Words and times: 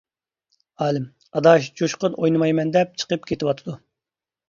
-ئالىم، 0.43 1.05
ئاداش 1.35 1.69
جۇشقۇن 1.83 2.17
ئوينىمايمەن 2.19 2.75
دەپ 2.79 3.01
چىقىپ 3.05 3.33
كېتىۋاتىدۇ. 3.33 3.81